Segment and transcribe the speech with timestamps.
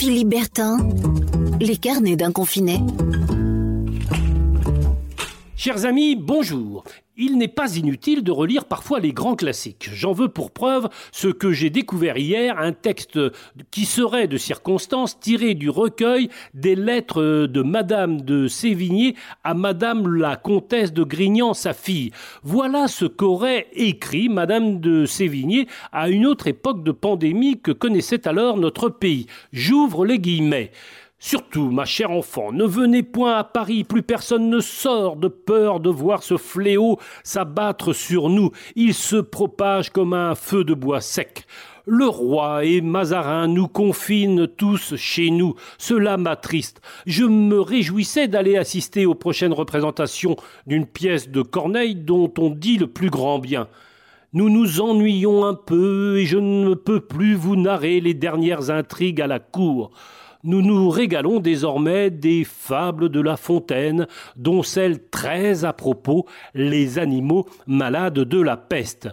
[0.00, 0.78] Philippe Bertin,
[1.60, 2.80] les carnets d'un confiné.
[5.62, 6.84] Chers amis, bonjour.
[7.18, 9.90] Il n'est pas inutile de relire parfois les grands classiques.
[9.92, 13.18] J'en veux pour preuve ce que j'ai découvert hier, un texte
[13.70, 20.10] qui serait de circonstance tiré du recueil des lettres de Madame de Sévigné à Madame
[20.16, 22.10] la comtesse de Grignan, sa fille.
[22.42, 28.26] Voilà ce qu'aurait écrit Madame de Sévigné à une autre époque de pandémie que connaissait
[28.26, 29.26] alors notre pays.
[29.52, 30.70] J'ouvre les guillemets.
[31.22, 35.78] Surtout, ma chère enfant, ne venez point à Paris, plus personne ne sort de peur
[35.78, 38.52] de voir ce fléau s'abattre sur nous.
[38.74, 41.44] Il se propage comme un feu de bois sec.
[41.84, 45.56] Le roi et Mazarin nous confinent tous chez nous.
[45.76, 46.80] Cela m'attriste.
[47.04, 52.78] Je me réjouissais d'aller assister aux prochaines représentations d'une pièce de Corneille dont on dit
[52.78, 53.68] le plus grand bien.
[54.32, 59.20] Nous nous ennuyons un peu et je ne peux plus vous narrer les dernières intrigues
[59.20, 59.90] à la cour
[60.42, 66.98] nous nous régalons désormais des fables de La Fontaine, dont celle très à propos, les
[66.98, 69.08] animaux malades de la peste.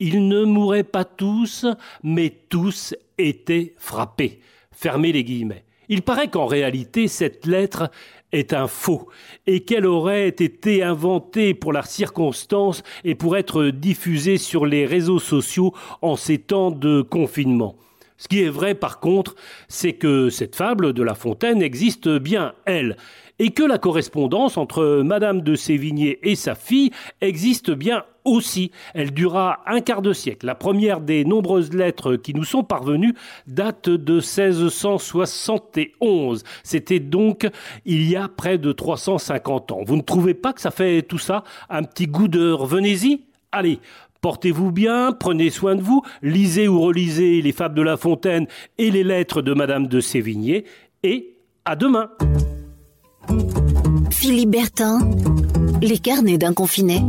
[0.00, 1.66] Ils ne mouraient pas tous,
[2.02, 4.40] mais tous étaient frappés.
[4.72, 5.64] Fermez les guillemets.
[5.88, 7.90] Il paraît qu'en réalité, cette lettre
[8.32, 9.08] est un faux,
[9.46, 15.20] et qu'elle aurait été inventée pour la circonstance et pour être diffusée sur les réseaux
[15.20, 17.76] sociaux en ces temps de confinement.
[18.24, 19.34] Ce qui est vrai par contre,
[19.68, 22.96] c'est que cette fable de La Fontaine existe bien, elle,
[23.38, 28.70] et que la correspondance entre Madame de Sévigné et sa fille existe bien aussi.
[28.94, 30.46] Elle dura un quart de siècle.
[30.46, 33.12] La première des nombreuses lettres qui nous sont parvenues
[33.46, 36.44] date de 1671.
[36.62, 37.46] C'était donc
[37.84, 39.80] il y a près de 350 ans.
[39.84, 43.20] Vous ne trouvez pas que ça fait tout ça un petit goût de revenez-y?
[43.52, 43.80] Allez,
[44.24, 48.46] Portez-vous bien, prenez soin de vous, lisez ou relisez les fables de La Fontaine
[48.78, 50.64] et les lettres de Madame de Sévigné,
[51.02, 51.36] et
[51.66, 52.08] à demain.
[54.10, 55.00] Philippe Bertin,
[55.82, 57.02] les carnets d'un confiné.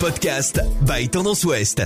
[0.00, 1.82] Podcast by Tendance Ouest.